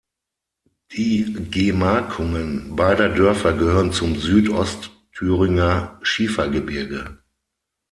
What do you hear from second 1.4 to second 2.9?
Gemarkungen